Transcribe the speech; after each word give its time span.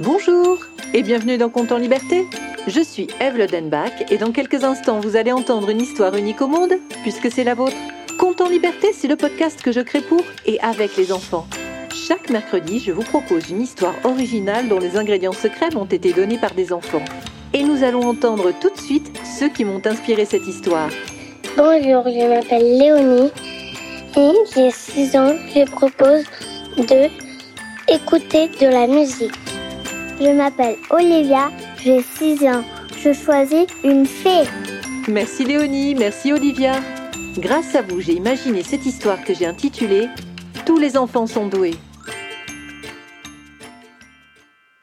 Bonjour 0.00 0.58
et 0.94 1.02
bienvenue 1.02 1.36
dans 1.36 1.50
Compte 1.50 1.70
en 1.70 1.76
Liberté. 1.76 2.26
Je 2.66 2.80
suis 2.80 3.08
Eve 3.20 3.36
Lodenbach 3.36 4.10
et 4.10 4.16
dans 4.16 4.32
quelques 4.32 4.64
instants 4.64 5.00
vous 5.00 5.16
allez 5.16 5.32
entendre 5.32 5.68
une 5.68 5.82
histoire 5.82 6.16
unique 6.16 6.40
au 6.40 6.46
monde 6.46 6.72
puisque 7.02 7.30
c'est 7.30 7.44
la 7.44 7.54
vôtre. 7.54 7.76
Compte 8.18 8.40
en 8.40 8.48
Liberté, 8.48 8.92
c'est 8.94 9.06
le 9.06 9.16
podcast 9.16 9.60
que 9.60 9.70
je 9.70 9.80
crée 9.80 10.00
pour 10.00 10.22
et 10.46 10.58
avec 10.60 10.96
les 10.96 11.12
enfants. 11.12 11.46
Chaque 11.94 12.30
mercredi, 12.30 12.78
je 12.78 12.90
vous 12.90 13.02
propose 13.02 13.50
une 13.50 13.60
histoire 13.60 13.94
originale 14.04 14.66
dont 14.68 14.78
les 14.78 14.96
ingrédients 14.96 15.32
secrets 15.32 15.70
m'ont 15.74 15.84
été 15.84 16.14
donnés 16.14 16.38
par 16.38 16.54
des 16.54 16.72
enfants. 16.72 17.04
Et 17.52 17.62
nous 17.62 17.84
allons 17.84 18.08
entendre 18.08 18.50
tout 18.60 18.70
de 18.70 18.80
suite 18.80 19.12
ceux 19.38 19.50
qui 19.50 19.66
m'ont 19.66 19.82
inspiré 19.84 20.24
cette 20.24 20.46
histoire. 20.46 20.88
Bonjour, 21.54 22.04
je 22.06 22.28
m'appelle 22.28 22.78
Léonie 22.78 23.30
et 24.16 24.32
j'ai 24.54 24.70
6 24.70 25.16
ans. 25.16 25.34
Je 25.54 25.70
propose 25.70 26.24
de 26.78 27.10
écouter 27.92 28.48
de 28.48 28.66
la 28.68 28.86
musique. 28.86 29.41
Je 30.20 30.32
m'appelle 30.36 30.76
Olivia, 30.90 31.50
j'ai 31.82 32.02
6 32.02 32.44
ans. 32.46 32.64
Je 32.96 33.12
choisis 33.12 33.66
une 33.82 34.06
fée. 34.06 34.44
Merci 35.08 35.44
Léonie, 35.44 35.94
merci 35.94 36.32
Olivia. 36.32 36.80
Grâce 37.38 37.74
à 37.74 37.82
vous, 37.82 38.00
j'ai 38.00 38.12
imaginé 38.12 38.62
cette 38.62 38.86
histoire 38.86 39.24
que 39.24 39.34
j'ai 39.34 39.46
intitulée 39.46 40.08
Tous 40.64 40.78
les 40.78 40.96
enfants 40.96 41.26
sont 41.26 41.46
doués. 41.48 41.74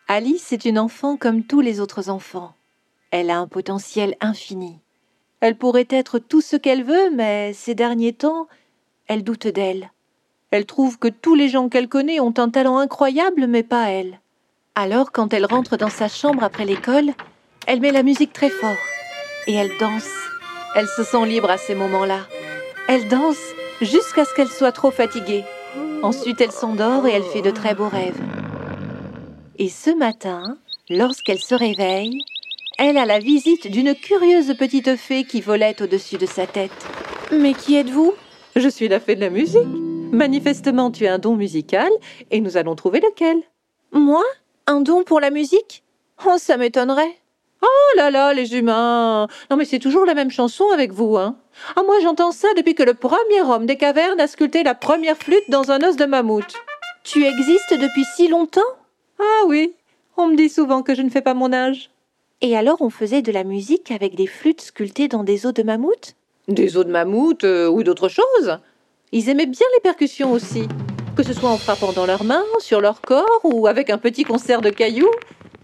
Alice 0.07 0.51
est 0.51 0.65
une 0.65 0.79
enfant 0.79 1.15
comme 1.15 1.43
tous 1.43 1.61
les 1.61 1.79
autres 1.79 2.09
enfants. 2.09 2.53
Elle 3.11 3.29
a 3.29 3.39
un 3.39 3.47
potentiel 3.47 4.15
infini. 4.19 4.79
Elle 5.39 5.55
pourrait 5.55 5.87
être 5.89 6.19
tout 6.19 6.41
ce 6.41 6.57
qu'elle 6.57 6.83
veut, 6.83 7.11
mais 7.11 7.53
ces 7.53 7.75
derniers 7.75 8.13
temps, 8.13 8.47
elle 9.07 9.23
doute 9.23 9.47
d'elle. 9.47 9.91
Elle 10.51 10.65
trouve 10.65 10.97
que 10.97 11.07
tous 11.07 11.35
les 11.35 11.47
gens 11.47 11.69
qu'elle 11.69 11.87
connaît 11.87 12.19
ont 12.19 12.33
un 12.37 12.49
talent 12.49 12.79
incroyable, 12.79 13.47
mais 13.47 13.63
pas 13.63 13.89
elle. 13.89 14.19
Alors, 14.81 15.11
quand 15.11 15.33
elle 15.33 15.45
rentre 15.45 15.75
dans 15.75 15.89
sa 15.89 16.07
chambre 16.07 16.41
après 16.41 16.63
l'école, 16.63 17.11
elle 17.67 17.81
met 17.81 17.91
la 17.91 18.01
musique 18.01 18.31
très 18.31 18.49
fort 18.49 18.77
et 19.45 19.53
elle 19.53 19.77
danse. 19.77 20.09
Elle 20.73 20.87
se 20.87 21.03
sent 21.03 21.25
libre 21.25 21.49
à 21.49 21.57
ces 21.57 21.75
moments-là. 21.75 22.21
Elle 22.87 23.09
danse 23.09 23.41
jusqu'à 23.81 24.23
ce 24.23 24.33
qu'elle 24.33 24.47
soit 24.47 24.71
trop 24.71 24.91
fatiguée. 24.91 25.43
Ensuite, 26.01 26.39
elle 26.39 26.53
s'endort 26.53 27.05
et 27.07 27.11
elle 27.11 27.25
fait 27.25 27.41
de 27.41 27.51
très 27.51 27.75
beaux 27.75 27.89
rêves. 27.89 28.21
Et 29.57 29.67
ce 29.67 29.89
matin, 29.89 30.57
lorsqu'elle 30.89 31.39
se 31.39 31.55
réveille, 31.55 32.21
elle 32.77 32.97
a 32.97 33.05
la 33.05 33.19
visite 33.19 33.69
d'une 33.69 33.93
curieuse 33.93 34.55
petite 34.57 34.95
fée 34.95 35.25
qui 35.25 35.41
volait 35.41 35.81
au-dessus 35.81 36.17
de 36.17 36.25
sa 36.25 36.47
tête. 36.47 36.87
Mais 37.33 37.53
qui 37.53 37.75
êtes-vous? 37.75 38.13
Je 38.55 38.69
suis 38.69 38.87
la 38.87 39.01
fée 39.01 39.17
de 39.17 39.21
la 39.21 39.29
musique. 39.29 39.67
Manifestement, 40.13 40.89
tu 40.89 41.05
as 41.05 41.15
un 41.15 41.19
don 41.19 41.35
musical 41.35 41.91
et 42.31 42.39
nous 42.39 42.55
allons 42.55 42.75
trouver 42.75 43.01
lequel. 43.01 43.43
Moi? 43.91 44.23
Un 44.71 44.81
don 44.81 45.03
pour 45.03 45.19
la 45.19 45.31
musique? 45.31 45.81
Oh, 46.27 46.35
ça 46.37 46.55
m'étonnerait. 46.55 47.17
Oh 47.63 47.97
là 47.97 48.11
là, 48.11 48.35
les 48.35 48.55
humains. 48.55 49.27
Non 49.49 49.57
mais 49.57 49.65
c'est 49.65 49.79
toujours 49.79 50.05
la 50.05 50.13
même 50.13 50.29
chanson 50.29 50.65
avec 50.71 50.93
vous, 50.93 51.17
hein. 51.17 51.37
Ah 51.75 51.81
moi 51.81 51.95
j'entends 52.03 52.31
ça 52.31 52.49
depuis 52.55 52.75
que 52.75 52.83
le 52.83 52.93
premier 52.93 53.41
homme 53.41 53.65
des 53.65 53.77
cavernes 53.77 54.21
a 54.21 54.27
sculpté 54.27 54.61
la 54.61 54.75
première 54.75 55.17
flûte 55.17 55.49
dans 55.49 55.71
un 55.71 55.81
os 55.81 55.95
de 55.95 56.05
mammouth. 56.05 56.53
Tu 57.03 57.25
existes 57.25 57.73
depuis 57.73 58.05
si 58.15 58.27
longtemps? 58.27 58.61
Ah 59.19 59.47
oui, 59.47 59.73
on 60.17 60.27
me 60.27 60.35
dit 60.35 60.49
souvent 60.49 60.83
que 60.83 60.93
je 60.93 61.01
ne 61.01 61.09
fais 61.09 61.23
pas 61.23 61.33
mon 61.33 61.51
âge. 61.51 61.89
Et 62.41 62.55
alors 62.55 62.79
on 62.79 62.91
faisait 62.91 63.23
de 63.23 63.31
la 63.31 63.43
musique 63.43 63.89
avec 63.89 64.13
des 64.13 64.27
flûtes 64.27 64.61
sculptées 64.61 65.07
dans 65.07 65.23
des 65.23 65.47
os 65.47 65.53
de 65.55 65.63
mammouth? 65.63 66.13
Des 66.47 66.77
os 66.77 66.85
de 66.85 66.91
mammouth 66.91 67.43
euh, 67.43 67.67
ou 67.67 67.81
d'autres 67.81 68.09
choses. 68.09 68.59
Ils 69.11 69.29
aimaient 69.29 69.47
bien 69.47 69.65
les 69.73 69.81
percussions 69.81 70.31
aussi, 70.31 70.67
que 71.19 71.25
ce 71.25 71.33
soit 71.33 71.49
en 71.49 71.57
frappant 71.57 71.91
dans 71.91 72.05
leurs 72.05 72.23
mains, 72.23 72.45
sur 72.59 72.79
leur 72.79 73.01
corps 73.01 73.41
ou 73.43 73.67
avec 73.67 73.89
un 73.89 73.97
petit 73.97 74.23
concert 74.23 74.61
de 74.61 74.69
cailloux. 74.69 75.11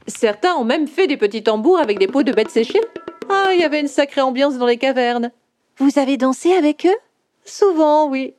Certains 0.06 0.54
ont 0.56 0.66
même 0.66 0.86
fait 0.86 1.08
des 1.08 1.16
petits 1.16 1.44
tambours 1.44 1.80
avec 1.80 1.98
des 1.98 2.08
peaux 2.08 2.24
de 2.24 2.34
bêtes 2.34 2.50
séchées. 2.50 2.82
Ah, 3.30 3.52
il 3.54 3.62
y 3.62 3.64
avait 3.64 3.80
une 3.80 3.88
sacrée 3.88 4.20
ambiance 4.20 4.58
dans 4.58 4.66
les 4.66 4.76
cavernes. 4.76 5.32
Vous 5.78 5.98
avez 5.98 6.18
dansé 6.18 6.52
avec 6.52 6.86
eux? 6.86 6.98
Souvent, 7.46 8.10
oui. 8.10 8.34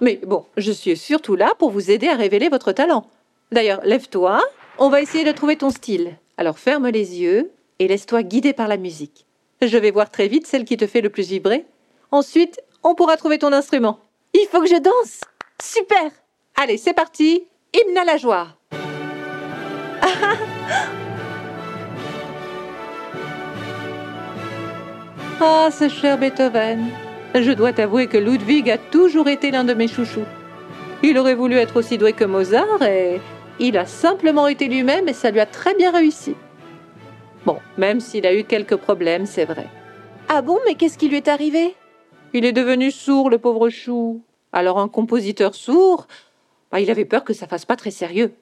Mais 0.00 0.18
bon, 0.26 0.44
je 0.56 0.72
suis 0.72 0.96
surtout 0.96 1.36
là 1.36 1.52
pour 1.56 1.70
vous 1.70 1.92
aider 1.92 2.08
à 2.08 2.16
révéler 2.16 2.48
votre 2.48 2.72
talent. 2.72 3.06
D'ailleurs, 3.52 3.82
lève-toi, 3.84 4.42
on 4.78 4.88
va 4.88 5.02
essayer 5.02 5.22
de 5.22 5.30
trouver 5.30 5.54
ton 5.54 5.70
style. 5.70 6.16
Alors 6.36 6.58
ferme 6.58 6.88
les 6.88 7.20
yeux 7.20 7.52
et 7.78 7.86
laisse-toi 7.86 8.24
guider 8.24 8.54
par 8.54 8.66
la 8.66 8.76
musique. 8.76 9.24
Je 9.62 9.78
vais 9.78 9.92
voir 9.92 10.10
très 10.10 10.26
vite 10.26 10.48
celle 10.48 10.64
qui 10.64 10.76
te 10.76 10.88
fait 10.88 11.00
le 11.00 11.10
plus 11.10 11.28
vibrer. 11.28 11.64
Ensuite, 12.10 12.60
on 12.82 12.96
pourra 12.96 13.16
trouver 13.16 13.38
ton 13.38 13.52
instrument. 13.52 14.00
Il 14.32 14.48
faut 14.50 14.60
que 14.60 14.66
je 14.66 14.80
danse 14.80 15.20
Super 15.62 16.10
Allez, 16.56 16.78
c'est 16.78 16.94
parti 16.94 17.44
Hymne 17.74 17.98
à 17.98 18.04
la 18.04 18.16
joie 18.16 18.46
Ah, 25.40 25.68
ce 25.72 25.88
cher 25.88 26.16
Beethoven 26.16 26.86
Je 27.34 27.50
dois 27.50 27.72
t'avouer 27.72 28.06
que 28.06 28.16
Ludwig 28.16 28.70
a 28.70 28.78
toujours 28.78 29.26
été 29.28 29.50
l'un 29.50 29.64
de 29.64 29.74
mes 29.74 29.88
chouchous. 29.88 30.24
Il 31.02 31.18
aurait 31.18 31.34
voulu 31.34 31.56
être 31.56 31.76
aussi 31.76 31.98
doué 31.98 32.12
que 32.12 32.24
Mozart 32.24 32.82
et 32.82 33.20
il 33.58 33.76
a 33.76 33.84
simplement 33.84 34.46
été 34.46 34.68
lui-même 34.68 35.08
et 35.08 35.12
ça 35.12 35.32
lui 35.32 35.40
a 35.40 35.46
très 35.46 35.74
bien 35.74 35.90
réussi. 35.90 36.36
Bon, 37.44 37.58
même 37.76 37.98
s'il 37.98 38.26
a 38.26 38.34
eu 38.34 38.44
quelques 38.44 38.76
problèmes, 38.76 39.26
c'est 39.26 39.44
vrai. 39.44 39.66
Ah 40.28 40.40
bon, 40.40 40.58
mais 40.64 40.76
qu'est-ce 40.76 40.98
qui 40.98 41.08
lui 41.08 41.16
est 41.16 41.28
arrivé? 41.28 41.74
Il 42.32 42.44
est 42.44 42.52
devenu 42.52 42.90
sourd, 42.92 43.28
le 43.28 43.38
pauvre 43.38 43.68
chou. 43.68 44.22
Alors 44.52 44.78
un 44.78 44.88
compositeur 44.88 45.54
sourd, 45.54 46.06
bah, 46.74 46.80
il 46.80 46.90
avait 46.90 47.04
peur 47.04 47.22
que 47.22 47.34
ça 47.34 47.46
fasse 47.46 47.64
pas 47.64 47.76
très 47.76 47.92
sérieux. 47.92 48.34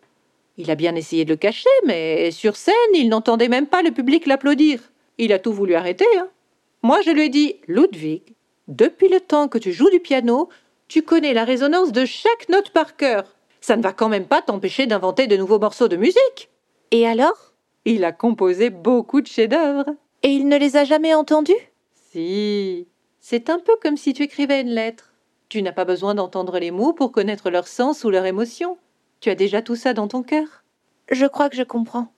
Il 0.56 0.70
a 0.70 0.75
bien 0.75 0.94
essayé 0.94 1.26
de 1.26 1.32
le 1.32 1.37
cacher, 1.37 1.69
mais 1.84 2.31
sur 2.31 2.56
scène, 2.56 2.72
il 2.94 3.10
n'entendait 3.10 3.48
même 3.48 3.66
pas 3.66 3.82
le 3.82 3.91
public 3.91 4.25
l'applaudir. 4.25 4.81
Il 5.19 5.34
a 5.34 5.38
tout 5.38 5.53
voulu 5.53 5.75
arrêter. 5.75 6.06
Hein. 6.16 6.28
Moi, 6.82 7.03
je 7.03 7.10
lui 7.10 7.25
ai 7.25 7.28
dit, 7.28 7.56
Ludwig, 7.69 8.22
depuis 8.69 9.10
le 9.10 9.20
temps 9.20 9.48
que 9.48 9.59
tu 9.59 9.70
joues 9.70 9.91
du 9.91 10.00
piano, 10.00 10.48
tu 10.88 11.03
connais 11.03 11.34
la 11.34 11.44
résonance 11.44 11.93
de 11.93 12.06
chaque 12.06 12.48
note 12.48 12.70
par 12.70 12.97
cœur. 12.97 13.37
Ça 13.60 13.76
ne 13.76 13.82
va 13.82 13.93
quand 13.93 14.09
même 14.09 14.25
pas 14.25 14.41
t'empêcher 14.41 14.87
d'inventer 14.87 15.26
de 15.26 15.37
nouveaux 15.37 15.59
morceaux 15.59 15.88
de 15.88 15.97
musique. 15.97 16.49
Et 16.91 17.06
alors? 17.06 17.53
Il 17.84 18.03
a 18.03 18.12
composé 18.12 18.70
beaucoup 18.70 19.20
de 19.20 19.26
chefs-d'œuvre. 19.26 19.84
Et 20.22 20.31
il 20.31 20.49
ne 20.49 20.56
les 20.56 20.78
a 20.78 20.84
jamais 20.84 21.14
entendus? 21.14 21.53
Si. 22.10 22.88
C'est 23.20 23.50
un 23.50 23.59
peu 23.59 23.76
comme 23.82 23.99
si 23.99 24.14
tu 24.14 24.22
écrivais 24.22 24.62
une 24.62 24.70
lettre. 24.70 25.12
Tu 25.53 25.61
n'as 25.61 25.73
pas 25.73 25.85
besoin 25.85 26.15
d'entendre 26.15 26.59
les 26.59 26.71
mots 26.71 26.95
pour 26.95 27.13
connaître 27.13 27.51
leur 27.51 27.69
sens 27.69 28.05
ou 28.05 28.11
leur 28.11 28.25
émotion. 28.25 28.79
Tu 29.21 29.29
as 29.29 29.35
déjà 29.35 29.61
tout 29.61 29.77
ça 29.77 29.93
dans 29.93 30.09
ton 30.09 30.23
cœur. 30.23 30.65
Je 31.11 31.27
crois 31.27 31.51
que 31.51 31.57
je 31.57 31.63
comprends. 31.63 32.11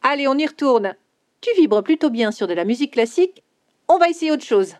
Allez, 0.00 0.26
on 0.26 0.38
y 0.38 0.46
retourne. 0.46 0.94
Tu 1.42 1.50
vibres 1.58 1.82
plutôt 1.82 2.08
bien 2.08 2.32
sur 2.32 2.46
de 2.46 2.54
la 2.54 2.64
musique 2.64 2.94
classique. 2.94 3.42
On 3.88 3.98
va 3.98 4.08
essayer 4.08 4.32
autre 4.32 4.46
chose. 4.46 4.76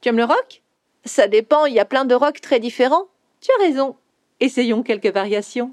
Tu 0.00 0.08
aimes 0.08 0.18
le 0.18 0.24
rock? 0.24 0.62
Ça 1.04 1.26
dépend, 1.26 1.66
il 1.66 1.74
y 1.74 1.80
a 1.80 1.84
plein 1.84 2.04
de 2.04 2.14
rock 2.14 2.40
très 2.40 2.60
différents. 2.60 3.06
Tu 3.40 3.50
as 3.58 3.64
raison. 3.64 3.96
Essayons 4.38 4.84
quelques 4.84 5.12
variations. 5.12 5.72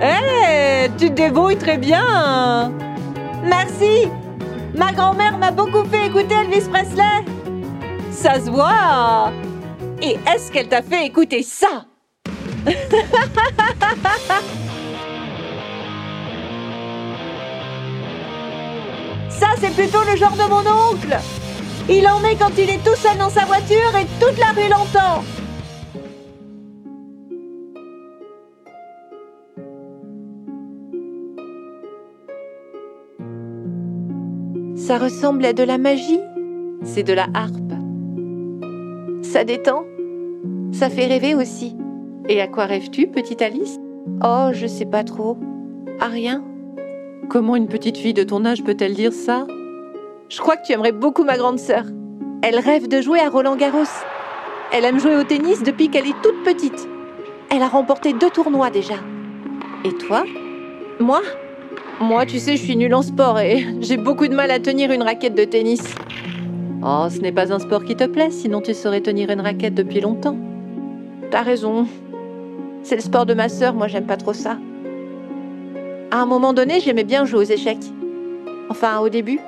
Hé, 0.00 0.88
tu 0.98 1.10
te 1.10 1.12
débrouilles 1.12 1.58
très 1.58 1.76
bien. 1.76 2.72
Merci. 3.44 4.08
Ma 4.74 4.92
grand-mère 4.92 5.38
m'a 5.38 5.50
beaucoup 5.50 5.84
fait 5.84 6.06
écouter 6.06 6.34
Elvis 6.34 6.68
Presley. 6.68 7.24
Ça 8.10 8.34
se 8.34 8.50
voit. 8.50 9.32
Et 10.02 10.18
est-ce 10.32 10.50
qu'elle 10.52 10.68
t'a 10.68 10.82
fait 10.82 11.06
écouter 11.06 11.42
ça? 11.42 11.84
Ça, 19.28 19.46
c'est 19.58 19.74
plutôt 19.74 20.02
le 20.04 20.16
genre 20.16 20.36
de 20.36 20.42
mon 20.50 20.58
oncle. 20.58 21.16
Il 21.88 22.06
en 22.06 22.18
met 22.20 22.36
quand 22.36 22.50
il 22.58 22.68
est 22.68 22.84
tout 22.84 22.94
seul 22.94 23.16
dans 23.16 23.30
sa 23.30 23.46
voiture 23.46 23.96
et 23.96 24.06
toute 24.22 24.38
la 24.38 24.48
rue 24.48 24.68
l'entend. 24.68 24.89
Ça 34.90 34.98
ressemble 34.98 35.44
à 35.44 35.52
de 35.52 35.62
la 35.62 35.78
magie. 35.78 36.18
C'est 36.82 37.04
de 37.04 37.12
la 37.12 37.28
harpe. 37.32 37.72
Ça 39.22 39.44
détend. 39.44 39.84
Ça 40.72 40.90
fait 40.90 41.06
rêver 41.06 41.36
aussi. 41.36 41.76
Et 42.28 42.40
à 42.40 42.48
quoi 42.48 42.64
rêves-tu, 42.64 43.06
petite 43.06 43.40
Alice? 43.40 43.78
Oh, 44.24 44.48
je 44.52 44.66
sais 44.66 44.86
pas 44.86 45.04
trop. 45.04 45.38
À 46.00 46.06
rien. 46.06 46.42
Comment 47.28 47.54
une 47.54 47.68
petite 47.68 47.98
fille 47.98 48.14
de 48.14 48.24
ton 48.24 48.44
âge 48.44 48.64
peut-elle 48.64 48.94
dire 48.94 49.12
ça? 49.12 49.46
Je 50.28 50.40
crois 50.40 50.56
que 50.56 50.66
tu 50.66 50.72
aimerais 50.72 50.90
beaucoup 50.90 51.22
ma 51.22 51.36
grande 51.36 51.60
sœur. 51.60 51.84
Elle 52.42 52.58
rêve 52.58 52.88
de 52.88 53.00
jouer 53.00 53.20
à 53.20 53.28
Roland 53.28 53.54
Garros. 53.54 53.84
Elle 54.72 54.84
aime 54.84 54.98
jouer 54.98 55.14
au 55.14 55.22
tennis 55.22 55.62
depuis 55.62 55.88
qu'elle 55.88 56.08
est 56.08 56.20
toute 56.20 56.42
petite. 56.42 56.88
Elle 57.48 57.62
a 57.62 57.68
remporté 57.68 58.12
deux 58.12 58.30
tournois 58.30 58.70
déjà. 58.70 58.96
Et 59.84 59.92
toi? 59.92 60.24
Moi? 60.98 61.20
Moi, 62.00 62.24
tu 62.26 62.38
sais, 62.38 62.56
je 62.56 62.62
suis 62.62 62.76
nulle 62.76 62.94
en 62.94 63.02
sport 63.02 63.38
et 63.38 63.66
j'ai 63.80 63.96
beaucoup 63.96 64.26
de 64.26 64.34
mal 64.34 64.50
à 64.50 64.58
tenir 64.58 64.90
une 64.90 65.02
raquette 65.02 65.34
de 65.34 65.44
tennis. 65.44 65.94
Oh, 66.82 67.06
ce 67.10 67.18
n'est 67.20 67.32
pas 67.32 67.52
un 67.52 67.58
sport 67.58 67.84
qui 67.84 67.94
te 67.94 68.04
plaît, 68.04 68.30
sinon 68.30 68.62
tu 68.62 68.72
saurais 68.72 69.02
tenir 69.02 69.30
une 69.30 69.40
raquette 69.40 69.74
depuis 69.74 70.00
longtemps. 70.00 70.36
T'as 71.30 71.42
raison, 71.42 71.86
C'est 72.82 72.96
le 72.96 73.02
sport 73.02 73.26
de 73.26 73.34
ma 73.34 73.50
sœur, 73.50 73.74
moi 73.74 73.86
j'aime 73.86 74.06
pas 74.06 74.16
trop 74.16 74.32
ça. 74.32 74.56
À 76.10 76.22
un 76.22 76.26
moment 76.26 76.54
donné, 76.54 76.80
j'aimais 76.80 77.04
bien 77.04 77.26
jouer 77.26 77.40
aux 77.40 77.50
échecs. 77.50 77.84
Enfin, 78.70 78.98
au 79.00 79.10
début. 79.10 79.38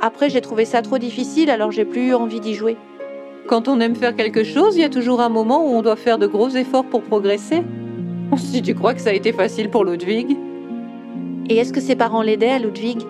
Après, 0.00 0.30
j'ai 0.30 0.40
trouvé 0.40 0.64
ça 0.64 0.80
trop 0.80 0.96
difficile, 0.96 1.50
alors 1.50 1.70
j'ai 1.70 1.84
plus 1.84 2.08
eu 2.08 2.14
envie 2.14 2.40
d'y 2.40 2.54
jouer. 2.54 2.78
Quand 3.46 3.68
on 3.68 3.78
aime 3.80 3.94
faire 3.94 4.16
quelque 4.16 4.42
chose, 4.42 4.76
il 4.76 4.80
y 4.80 4.84
a 4.84 4.88
toujours 4.88 5.20
un 5.20 5.28
moment 5.28 5.64
où 5.64 5.74
on 5.74 5.82
doit 5.82 5.96
faire 5.96 6.18
de 6.18 6.26
gros 6.26 6.48
efforts 6.48 6.86
pour 6.86 7.02
progresser. 7.02 7.62
Si 8.36 8.62
tu 8.62 8.74
crois 8.74 8.94
que 8.94 9.00
ça 9.00 9.10
a 9.10 9.12
été 9.12 9.32
facile 9.32 9.70
pour 9.70 9.84
Ludwig. 9.84 10.36
Et 11.50 11.56
est-ce 11.56 11.72
que 11.72 11.80
ses 11.80 11.96
parents 11.96 12.22
l'aidaient 12.22 12.50
à 12.50 12.60
Ludwig? 12.60 13.02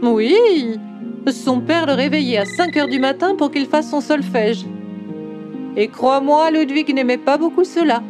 Oui. 0.00 0.78
Son 1.26 1.60
père 1.60 1.86
le 1.86 1.94
réveillait 1.94 2.38
à 2.38 2.44
5 2.44 2.76
heures 2.76 2.88
du 2.88 3.00
matin 3.00 3.34
pour 3.34 3.50
qu'il 3.50 3.66
fasse 3.66 3.90
son 3.90 4.00
solfège. 4.00 4.64
Et 5.76 5.88
crois-moi, 5.88 6.52
Ludwig 6.52 6.94
n'aimait 6.94 7.18
pas 7.18 7.36
beaucoup 7.36 7.64
cela. 7.64 8.00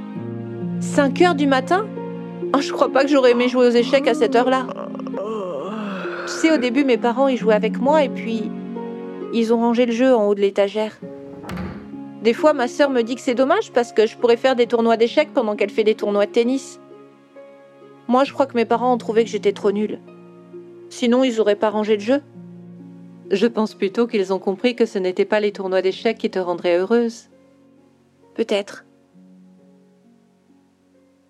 5 0.81 1.23
heures 1.23 1.35
du 1.35 1.47
matin? 1.47 1.87
Oh, 2.55 2.61
Je 2.61 2.73
crois 2.73 2.91
pas 2.91 3.05
que 3.05 3.09
j'aurais 3.09 3.31
aimé 3.31 3.49
jouer 3.49 3.67
aux 3.69 3.71
échecs 3.71 4.07
à 4.07 4.13
cette 4.13 4.37
heure-là. 4.37 4.67
Tu 6.27 6.33
sais, 6.33 6.53
au 6.53 6.59
début, 6.59 6.85
mes 6.85 6.99
parents, 6.99 7.29
ils 7.29 7.39
jouaient 7.39 7.55
avec 7.55 7.81
moi 7.81 8.05
et 8.05 8.11
puis 8.11 8.51
ils 9.33 9.55
ont 9.55 9.59
rangé 9.59 9.87
le 9.87 9.93
jeu 9.93 10.15
en 10.15 10.27
haut 10.29 10.35
de 10.35 10.41
l'étagère. 10.41 10.93
Des 12.23 12.35
fois, 12.35 12.53
ma 12.53 12.69
sœur 12.69 12.91
me 12.91 13.01
dit 13.01 13.15
que 13.15 13.21
c'est 13.23 13.35
dommage 13.35 13.73
parce 13.73 13.93
que 13.95 14.07
je 14.07 14.19
pourrais 14.19 14.37
faire 14.37 14.57
des 14.57 14.67
tournois 14.67 14.99
d'échecs 14.99 15.33
pendant 15.33 15.57
qu'elle 15.57 15.71
fait 15.71 15.85
des 15.85 15.95
tournois 15.95 16.27
de 16.27 16.33
tennis. 16.33 16.81
Moi, 18.09 18.25
je 18.25 18.33
crois 18.33 18.47
que 18.47 18.57
mes 18.57 18.65
parents 18.65 18.93
ont 18.93 18.99
trouvé 18.99 19.25
que 19.25 19.31
j'étais 19.31 19.53
trop 19.53 19.73
nulle. 19.73 20.01
Sinon, 20.91 21.25
ils 21.25 21.41
auraient 21.41 21.57
pas 21.57 21.71
rangé 21.71 21.95
le 21.97 22.03
jeu. 22.03 22.23
Je 23.31 23.47
pense 23.47 23.75
plutôt 23.75 24.07
qu'ils 24.07 24.33
ont 24.33 24.39
compris 24.39 24.77
que 24.77 24.87
ce 24.87 24.99
n'était 24.99 25.25
pas 25.25 25.41
les 25.41 25.53
tournois 25.53 25.83
d'échecs 25.83 26.19
qui 26.19 26.31
te 26.31 26.39
rendraient 26.39 26.77
heureuse. 26.77 27.31
Peut-être. 28.35 28.85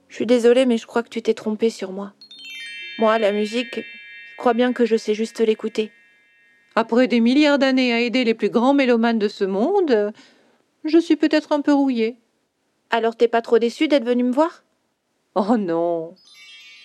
Je 0.08 0.16
suis 0.16 0.26
désolée, 0.26 0.66
mais 0.66 0.78
je 0.78 0.86
crois 0.86 1.02
que 1.02 1.08
tu 1.08 1.22
t'es 1.22 1.34
trompée 1.34 1.70
sur 1.70 1.92
moi. 1.92 2.12
Moi, 2.98 3.18
la 3.18 3.32
musique, 3.32 3.76
je 3.76 4.36
crois 4.36 4.54
bien 4.54 4.72
que 4.72 4.84
je 4.84 4.96
sais 4.96 5.14
juste 5.14 5.40
l'écouter. 5.40 5.90
Après 6.76 7.06
des 7.06 7.20
milliards 7.20 7.58
d'années 7.58 7.92
à 7.92 8.00
aider 8.00 8.24
les 8.24 8.34
plus 8.34 8.50
grands 8.50 8.74
mélomanes 8.74 9.18
de 9.18 9.28
ce 9.28 9.44
monde, 9.44 10.12
je 10.84 10.98
suis 10.98 11.16
peut-être 11.16 11.52
un 11.52 11.60
peu 11.60 11.72
rouillée. 11.72 12.16
Alors 12.90 13.16
t'es 13.16 13.28
pas 13.28 13.42
trop 13.42 13.58
déçue 13.58 13.88
d'être 13.88 14.04
venue 14.04 14.24
me 14.24 14.32
voir? 14.32 14.64
Oh 15.36 15.56
non. 15.56 16.14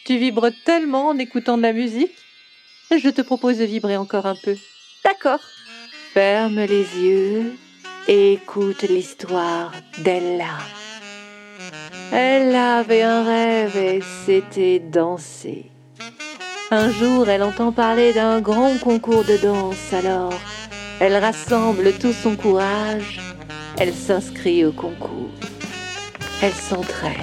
Tu 0.09 0.17
vibres 0.17 0.49
tellement 0.65 1.09
en 1.09 1.19
écoutant 1.19 1.55
de 1.55 1.61
la 1.61 1.71
musique. 1.71 2.15
Je 2.89 3.09
te 3.09 3.21
propose 3.21 3.59
de 3.59 3.65
vibrer 3.65 3.95
encore 3.95 4.25
un 4.25 4.33
peu. 4.43 4.55
D'accord. 5.03 5.39
Ferme 6.15 6.61
les 6.61 6.87
yeux 6.97 7.53
et 8.07 8.33
écoute 8.33 8.81
l'histoire 8.81 9.71
d'Ella. 9.99 10.57
Elle 12.11 12.55
avait 12.55 13.03
un 13.03 13.23
rêve 13.23 13.77
et 13.77 13.99
c'était 14.25 14.79
danser. 14.79 15.65
Un 16.71 16.89
jour, 16.91 17.29
elle 17.29 17.43
entend 17.43 17.71
parler 17.71 18.11
d'un 18.11 18.41
grand 18.41 18.79
concours 18.79 19.25
de 19.25 19.37
danse, 19.37 19.93
alors 19.93 20.33
elle 20.99 21.17
rassemble 21.17 21.93
tout 21.99 22.13
son 22.13 22.35
courage, 22.35 23.19
elle 23.77 23.93
s'inscrit 23.93 24.65
au 24.65 24.71
concours. 24.71 25.29
Elle 26.41 26.53
s'entraîne, 26.53 27.13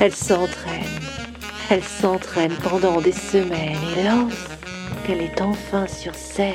elle 0.00 0.14
s'entraîne, 0.14 1.00
elle 1.72 1.82
s'entraîne 1.82 2.52
pendant 2.62 3.00
des 3.00 3.12
semaines 3.12 3.78
et 3.96 4.02
lorsqu'elle 4.02 5.22
est 5.22 5.40
enfin 5.40 5.86
sur 5.86 6.14
scène, 6.14 6.52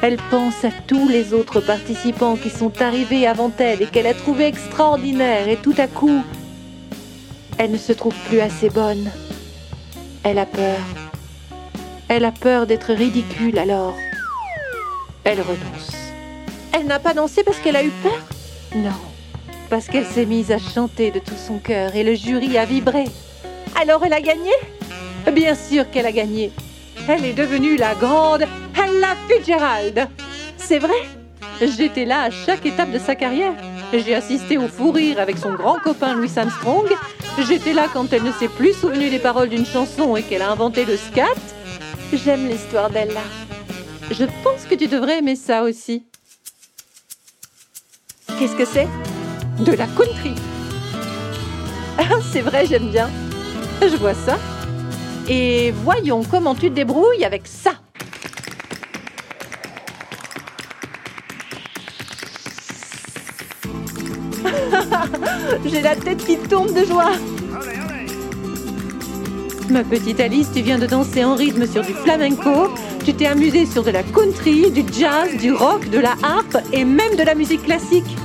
elle 0.00 0.16
pense 0.30 0.64
à 0.64 0.70
tous 0.86 1.06
les 1.10 1.34
autres 1.34 1.60
participants 1.60 2.36
qui 2.36 2.48
sont 2.48 2.80
arrivés 2.80 3.26
avant 3.26 3.52
elle 3.58 3.82
et 3.82 3.86
qu'elle 3.86 4.06
a 4.06 4.14
trouvé 4.14 4.46
extraordinaires 4.46 5.46
et 5.46 5.58
tout 5.58 5.74
à 5.76 5.88
coup, 5.88 6.24
elle 7.58 7.72
ne 7.72 7.76
se 7.76 7.92
trouve 7.92 8.14
plus 8.30 8.40
assez 8.40 8.70
bonne. 8.70 9.10
Elle 10.22 10.38
a 10.38 10.46
peur. 10.46 10.78
Elle 12.08 12.24
a 12.24 12.32
peur 12.32 12.66
d'être 12.66 12.94
ridicule 12.94 13.58
alors. 13.58 13.94
Elle 15.24 15.42
renonce. 15.42 15.92
Elle 16.72 16.86
n'a 16.86 16.98
pas 16.98 17.12
dansé 17.12 17.44
parce 17.44 17.58
qu'elle 17.58 17.76
a 17.76 17.84
eu 17.84 17.92
peur? 18.02 18.20
Non, 18.74 18.96
parce 19.68 19.86
qu'elle 19.86 20.06
s'est 20.06 20.24
mise 20.24 20.50
à 20.50 20.58
chanter 20.58 21.10
de 21.10 21.18
tout 21.18 21.36
son 21.36 21.58
cœur 21.58 21.94
et 21.94 22.04
le 22.04 22.14
jury 22.14 22.56
a 22.56 22.64
vibré. 22.64 23.04
Alors 23.78 24.04
elle 24.04 24.12
a 24.12 24.20
gagné 24.20 24.50
Bien 25.32 25.54
sûr 25.54 25.90
qu'elle 25.90 26.06
a 26.06 26.12
gagné. 26.12 26.50
Elle 27.08 27.24
est 27.24 27.32
devenue 27.32 27.76
la 27.76 27.94
grande 27.94 28.42
Ella 28.74 29.16
Fitzgerald. 29.28 30.08
C'est 30.56 30.78
vrai 30.78 30.94
J'étais 31.60 32.04
là 32.04 32.22
à 32.22 32.30
chaque 32.30 32.64
étape 32.64 32.90
de 32.90 32.98
sa 32.98 33.14
carrière. 33.14 33.52
J'ai 33.92 34.14
assisté 34.14 34.56
au 34.56 34.68
fou 34.68 34.92
rire 34.92 35.18
avec 35.18 35.36
son 35.36 35.52
grand 35.52 35.78
copain 35.78 36.14
Louis 36.14 36.30
Armstrong. 36.36 36.88
J'étais 37.38 37.72
là 37.72 37.86
quand 37.92 38.12
elle 38.12 38.22
ne 38.22 38.32
s'est 38.32 38.48
plus 38.48 38.72
souvenue 38.72 39.10
des 39.10 39.18
paroles 39.18 39.48
d'une 39.48 39.66
chanson 39.66 40.16
et 40.16 40.22
qu'elle 40.22 40.42
a 40.42 40.50
inventé 40.50 40.84
le 40.84 40.96
scat. 40.96 41.26
J'aime 42.12 42.48
l'histoire 42.48 42.90
d'Ella. 42.90 43.22
Je 44.10 44.24
pense 44.42 44.64
que 44.68 44.74
tu 44.74 44.86
devrais 44.86 45.18
aimer 45.18 45.36
ça 45.36 45.62
aussi. 45.62 46.04
Qu'est-ce 48.38 48.56
que 48.56 48.64
c'est? 48.64 48.88
De 49.58 49.72
la 49.72 49.86
country. 49.86 50.34
Ah, 51.98 52.18
c'est 52.32 52.40
vrai, 52.40 52.64
j'aime 52.66 52.90
bien. 52.90 53.10
Je 53.88 53.96
vois 53.96 54.14
ça. 54.14 54.38
Et 55.28 55.70
voyons 55.70 56.22
comment 56.22 56.54
tu 56.54 56.68
te 56.68 56.74
débrouilles 56.74 57.24
avec 57.24 57.46
ça. 57.46 57.72
J'ai 65.64 65.80
la 65.80 65.96
tête 65.96 66.24
qui 66.24 66.36
tombe 66.36 66.74
de 66.74 66.84
joie. 66.84 67.12
Ma 69.70 69.82
petite 69.84 70.20
Alice, 70.20 70.50
tu 70.52 70.60
viens 70.60 70.78
de 70.78 70.86
danser 70.86 71.24
en 71.24 71.34
rythme 71.34 71.66
sur 71.66 71.82
du 71.82 71.94
flamenco. 71.94 72.68
Tu 73.04 73.14
t'es 73.14 73.26
amusée 73.26 73.64
sur 73.64 73.82
de 73.82 73.90
la 73.90 74.02
country, 74.02 74.70
du 74.70 74.84
jazz, 74.92 75.34
du 75.38 75.52
rock, 75.52 75.88
de 75.88 75.98
la 75.98 76.16
harpe 76.22 76.58
et 76.72 76.84
même 76.84 77.16
de 77.16 77.22
la 77.22 77.34
musique 77.34 77.62
classique. 77.62 78.16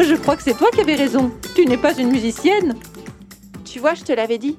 Je 0.00 0.14
crois 0.14 0.36
que 0.36 0.42
c'est 0.42 0.56
toi 0.56 0.70
qui 0.72 0.80
avais 0.80 0.94
raison. 0.94 1.32
Tu 1.54 1.66
n'es 1.66 1.76
pas 1.76 1.92
une 1.98 2.10
musicienne. 2.10 2.76
Tu 3.64 3.78
vois, 3.78 3.94
je 3.94 4.04
te 4.04 4.12
l'avais 4.12 4.38
dit. 4.38 4.56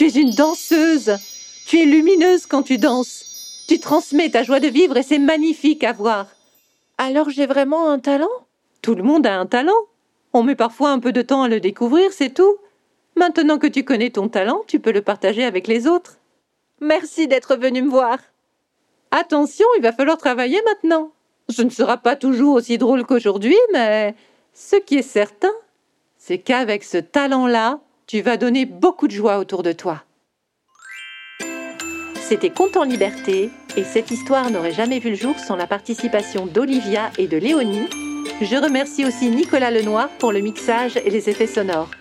Tu 0.00 0.06
es 0.06 0.18
une 0.18 0.30
danseuse. 0.30 1.18
Tu 1.66 1.78
es 1.78 1.84
lumineuse 1.84 2.46
quand 2.46 2.62
tu 2.62 2.78
danses. 2.78 3.66
Tu 3.68 3.78
transmets 3.78 4.30
ta 4.30 4.42
joie 4.42 4.58
de 4.58 4.66
vivre 4.66 4.96
et 4.96 5.02
c'est 5.02 5.18
magnifique 5.18 5.84
à 5.84 5.92
voir. 5.92 6.26
Alors 6.96 7.28
j'ai 7.28 7.44
vraiment 7.44 7.90
un 7.90 7.98
talent? 7.98 8.30
Tout 8.80 8.94
le 8.94 9.02
monde 9.02 9.26
a 9.26 9.38
un 9.38 9.44
talent. 9.44 9.76
On 10.32 10.42
met 10.42 10.54
parfois 10.54 10.88
un 10.88 11.00
peu 11.00 11.12
de 11.12 11.20
temps 11.20 11.42
à 11.42 11.48
le 11.48 11.60
découvrir, 11.60 12.14
c'est 12.14 12.32
tout. 12.32 12.56
Maintenant 13.14 13.58
que 13.58 13.66
tu 13.66 13.84
connais 13.84 14.08
ton 14.08 14.30
talent, 14.30 14.62
tu 14.66 14.80
peux 14.80 14.90
le 14.90 15.02
partager 15.02 15.44
avec 15.44 15.66
les 15.66 15.86
autres. 15.86 16.16
Merci 16.80 17.28
d'être 17.28 17.56
venu 17.56 17.82
me 17.82 17.90
voir. 17.90 18.16
Attention, 19.10 19.66
il 19.76 19.82
va 19.82 19.92
falloir 19.92 20.16
travailler 20.16 20.62
maintenant. 20.64 21.12
Ce 21.50 21.60
ne 21.60 21.68
sera 21.68 21.98
pas 21.98 22.16
toujours 22.16 22.54
aussi 22.54 22.78
drôle 22.78 23.04
qu'aujourd'hui, 23.04 23.58
mais 23.74 24.14
ce 24.54 24.76
qui 24.76 24.96
est 24.96 25.02
certain, 25.02 25.52
c'est 26.16 26.38
qu'avec 26.38 26.84
ce 26.84 26.96
talent-là, 26.96 27.80
tu 28.10 28.22
vas 28.22 28.36
donner 28.36 28.66
beaucoup 28.66 29.06
de 29.06 29.12
joie 29.12 29.38
autour 29.38 29.62
de 29.62 29.70
toi. 29.70 30.02
C'était 32.16 32.50
Conte 32.50 32.76
en 32.76 32.82
liberté, 32.82 33.50
et 33.76 33.84
cette 33.84 34.10
histoire 34.10 34.50
n'aurait 34.50 34.72
jamais 34.72 34.98
vu 34.98 35.10
le 35.10 35.14
jour 35.14 35.38
sans 35.38 35.54
la 35.54 35.68
participation 35.68 36.46
d'Olivia 36.46 37.12
et 37.18 37.28
de 37.28 37.36
Léonie, 37.36 37.86
je 38.40 38.56
remercie 38.56 39.04
aussi 39.04 39.28
Nicolas 39.28 39.70
Lenoir 39.70 40.08
pour 40.18 40.32
le 40.32 40.40
mixage 40.40 40.96
et 40.96 41.10
les 41.10 41.30
effets 41.30 41.46
sonores. 41.46 41.92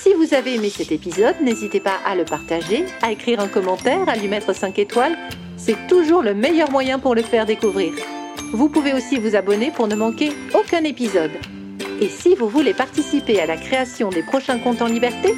Si 0.00 0.14
vous 0.14 0.32
avez 0.32 0.54
aimé 0.54 0.70
cet 0.70 0.92
épisode, 0.92 1.34
n'hésitez 1.42 1.80
pas 1.80 1.96
à 2.06 2.14
le 2.14 2.24
partager, 2.24 2.84
à 3.02 3.10
écrire 3.10 3.40
un 3.40 3.48
commentaire, 3.48 4.08
à 4.08 4.14
lui 4.14 4.28
mettre 4.28 4.54
5 4.54 4.78
étoiles. 4.78 5.18
C'est 5.56 5.88
toujours 5.88 6.22
le 6.22 6.34
meilleur 6.34 6.70
moyen 6.70 7.00
pour 7.00 7.16
le 7.16 7.22
faire 7.22 7.46
découvrir. 7.46 7.94
Vous 8.52 8.68
pouvez 8.68 8.92
aussi 8.92 9.18
vous 9.18 9.34
abonner 9.34 9.72
pour 9.72 9.88
ne 9.88 9.96
manquer 9.96 10.30
aucun 10.54 10.84
épisode. 10.84 11.32
Et 12.00 12.08
si 12.08 12.34
vous 12.34 12.48
voulez 12.48 12.74
participer 12.74 13.40
à 13.40 13.46
la 13.46 13.56
création 13.56 14.08
des 14.10 14.22
prochains 14.22 14.58
comptes 14.58 14.82
en 14.82 14.86
liberté, 14.86 15.34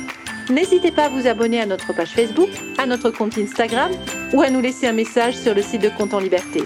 n'hésitez 0.50 0.90
pas 0.90 1.04
à 1.04 1.08
vous 1.08 1.26
abonner 1.26 1.60
à 1.60 1.66
notre 1.66 1.94
page 1.94 2.10
Facebook, 2.10 2.50
à 2.76 2.86
notre 2.86 3.10
compte 3.10 3.38
Instagram 3.38 3.90
ou 4.34 4.42
à 4.42 4.50
nous 4.50 4.60
laisser 4.60 4.86
un 4.86 4.92
message 4.92 5.36
sur 5.36 5.54
le 5.54 5.62
site 5.62 5.82
de 5.82 5.88
Compte 5.88 6.12
en 6.12 6.20
Liberté. 6.20 6.62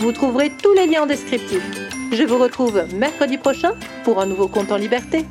Vous 0.00 0.12
trouverez 0.12 0.50
tous 0.62 0.72
les 0.72 0.86
liens 0.86 1.02
en 1.02 1.06
descriptif. 1.06 1.62
Je 2.12 2.22
vous 2.24 2.38
retrouve 2.38 2.84
mercredi 2.94 3.38
prochain 3.38 3.74
pour 4.04 4.20
un 4.20 4.26
nouveau 4.26 4.48
compte 4.48 4.72
en 4.72 4.76
liberté. 4.76 5.24